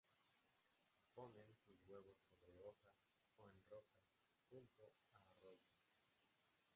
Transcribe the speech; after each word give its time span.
Ponen 1.13 1.55
sus 1.67 1.77
huevos 1.87 2.17
sobre 2.43 2.59
hojas 2.63 2.97
o 3.37 3.45
en 3.45 3.53
rocas 3.69 3.85
junto 4.49 4.91
a 5.13 5.19
arroyos. 5.27 5.79